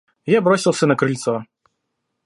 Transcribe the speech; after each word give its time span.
Я 0.25 0.41
бросился 0.41 0.87
на 0.87 0.95
крыльцо. 0.95 1.45